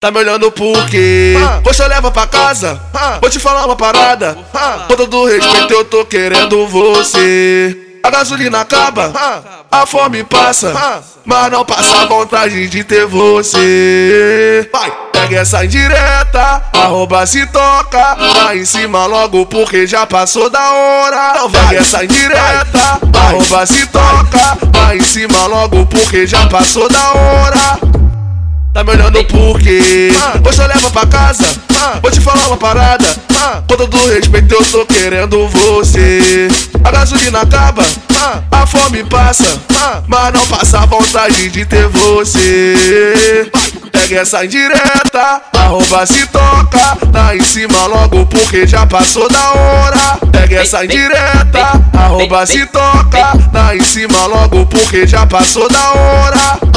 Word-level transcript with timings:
Tá 0.00 0.12
me 0.12 0.20
olhando 0.20 0.52
por 0.52 0.88
quê? 0.88 1.34
Ah. 1.44 1.60
Poxa, 1.60 1.84
leva 1.88 2.08
pra 2.08 2.24
casa. 2.24 2.80
Ah. 2.94 3.18
Vou 3.20 3.28
te 3.28 3.40
falar 3.40 3.66
uma 3.66 3.74
parada. 3.74 4.38
Ah. 4.54 4.84
Com 4.86 4.94
todo 4.94 5.26
respeito, 5.26 5.72
eu 5.72 5.84
tô 5.84 6.04
querendo 6.04 6.68
você. 6.68 7.76
A 8.04 8.08
gasolina 8.08 8.60
acaba, 8.60 9.12
a 9.68 9.84
fome 9.86 10.22
passa, 10.22 11.02
mas 11.24 11.50
não 11.50 11.64
passa 11.64 12.02
a 12.02 12.06
vontade 12.06 12.68
de 12.68 12.84
ter 12.84 13.06
você. 13.06 14.70
Vai, 14.72 14.92
pega 15.12 15.40
essa 15.40 15.64
indireta, 15.64 16.62
arroba 16.72 17.26
se 17.26 17.44
toca, 17.48 18.14
vai 18.34 18.58
em 18.58 18.64
cima 18.64 19.04
logo 19.04 19.46
porque 19.46 19.84
já 19.84 20.06
passou 20.06 20.48
da 20.48 20.70
hora. 20.70 21.32
Então 21.34 21.48
vai 21.48 21.76
essa 21.76 22.04
indireta, 22.04 23.00
arroba 23.18 23.66
se 23.66 23.84
toca, 23.88 24.58
vai 24.72 24.98
em 24.98 25.02
cima 25.02 25.46
logo 25.46 25.84
porque 25.86 26.24
já 26.24 26.46
passou 26.46 26.88
da 26.88 27.10
hora. 27.10 28.07
Tá 28.78 28.84
me 28.84 28.92
olhando 28.92 29.24
por 29.24 29.58
quê? 29.58 30.12
Ah. 30.22 30.38
Poxa, 30.38 30.64
leva 30.64 30.88
pra 30.92 31.04
casa. 31.04 31.44
Ah. 31.76 31.98
Vou 32.00 32.12
te 32.12 32.20
falar 32.20 32.46
uma 32.46 32.56
parada. 32.56 33.04
Ah. 33.36 33.60
Com 33.68 33.76
todo 33.76 33.96
respeito, 34.08 34.54
eu 34.54 34.64
tô 34.64 34.86
querendo 34.86 35.48
você. 35.48 36.46
A 36.84 36.90
gasolina 36.92 37.40
acaba, 37.40 37.84
a 38.52 38.66
fome 38.68 39.02
passa, 39.02 39.60
mas 40.06 40.32
não 40.32 40.46
passa 40.46 40.78
a 40.78 40.86
vontade 40.86 41.48
de 41.48 41.64
ter 41.64 41.88
você. 41.88 43.50
Pega 43.90 44.20
essa 44.20 44.44
indireta, 44.44 45.42
arroba 45.56 46.06
se 46.06 46.24
toca, 46.28 46.96
tá 47.12 47.34
em 47.34 47.42
cima 47.42 47.84
logo 47.86 48.26
porque 48.26 48.64
já 48.64 48.86
passou 48.86 49.28
da 49.28 49.54
hora. 49.54 50.18
Pega 50.30 50.60
essa 50.60 50.84
indireta, 50.84 51.82
arroba 51.98 52.46
se 52.46 52.64
toca, 52.66 53.32
tá 53.52 53.74
em 53.74 53.82
cima 53.82 54.24
logo 54.26 54.64
porque 54.66 55.04
já 55.04 55.26
passou 55.26 55.68
da 55.68 55.90
hora. 55.90 56.67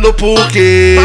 Olhando 0.00 0.14
por 0.14 0.48
quê? 0.48 0.96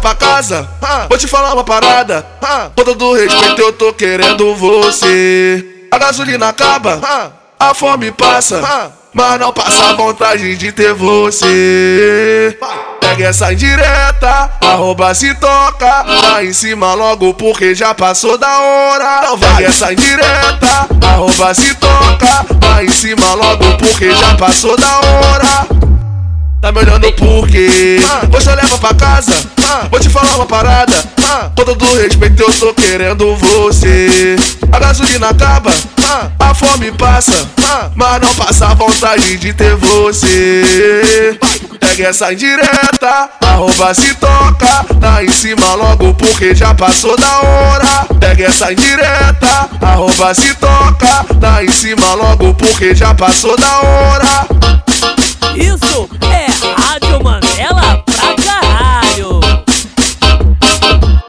Pra 0.00 0.14
casa. 0.16 0.68
Ah. 0.82 1.06
Vou 1.08 1.16
te 1.16 1.28
falar 1.28 1.54
uma 1.54 1.62
parada. 1.62 2.26
Ah. 2.42 2.70
Com 2.76 2.82
todo 2.82 3.14
respeito, 3.14 3.60
eu 3.60 3.72
tô 3.72 3.92
querendo 3.92 4.52
você. 4.56 5.64
A 5.92 5.98
gasolina 5.98 6.48
acaba, 6.48 7.00
Ah. 7.02 7.30
a 7.58 7.72
fome 7.72 8.10
passa, 8.10 8.90
mas 9.14 9.38
não 9.38 9.52
passa 9.52 9.90
a 9.90 9.92
vontade 9.94 10.56
de 10.56 10.72
ter 10.72 10.92
você. 10.92 12.58
Pega 13.00 13.28
essa 13.28 13.52
indireta, 13.52 14.50
arroba 14.60 15.14
se 15.14 15.32
toca, 15.36 16.04
tá 16.04 16.44
em 16.44 16.52
cima 16.52 16.94
logo 16.94 17.32
porque 17.34 17.76
já 17.76 17.94
passou 17.94 18.36
da 18.36 18.58
hora. 18.58 19.20
Então 19.22 19.36
vai 19.36 19.64
essa 19.64 19.92
indireta, 19.92 20.88
arroba 21.06 21.54
se 21.54 21.72
toca, 21.76 22.44
tá 22.60 22.82
em 22.82 22.90
cima 22.90 23.34
logo 23.34 23.76
porque 23.78 24.12
já 24.12 24.34
passou 24.34 24.76
da 24.76 24.98
hora. 24.98 25.85
Tá 26.60 26.72
me 26.72 26.78
olhando 26.80 27.12
por 27.12 27.46
quê? 27.48 28.00
Ah. 28.10 28.26
Poxa, 28.30 28.54
leva 28.54 28.78
pra 28.78 28.94
casa. 28.94 29.32
Ah. 29.62 29.86
Vou 29.90 30.00
te 30.00 30.08
falar 30.08 30.34
uma 30.36 30.46
parada. 30.46 31.04
Ah. 31.22 31.50
Com 31.56 31.64
todo 31.64 31.84
respeito, 31.96 32.42
eu 32.42 32.52
tô 32.52 32.74
querendo 32.74 33.36
você. 33.36 34.36
A 34.72 34.78
gasolina 34.78 35.28
acaba, 35.28 35.72
Ah. 36.04 36.28
a 36.38 36.54
fome 36.54 36.90
passa, 36.92 37.48
Ah. 37.62 37.90
mas 37.94 38.20
não 38.20 38.34
passa 38.34 38.66
a 38.68 38.74
vontade 38.74 39.36
de 39.36 39.52
ter 39.52 39.76
você. 39.76 41.38
Pega 41.78 42.08
essa 42.08 42.32
indireta, 42.32 43.30
arroba 43.40 43.94
se 43.94 44.14
toca, 44.14 44.84
tá 45.00 45.22
em 45.24 45.30
cima 45.30 45.74
logo 45.74 46.14
porque 46.14 46.54
já 46.54 46.74
passou 46.74 47.16
da 47.16 47.38
hora. 47.40 48.06
Pega 48.18 48.46
essa 48.46 48.72
indireta, 48.72 49.68
arroba 49.80 50.34
se 50.34 50.54
toca, 50.54 51.24
tá 51.40 51.62
em 51.62 51.70
cima 51.70 52.14
logo 52.14 52.54
porque 52.54 52.94
já 52.94 53.14
passou 53.14 53.56
da 53.56 53.78
hora. 53.80 54.75
Isso 55.56 56.08
é 56.20 56.85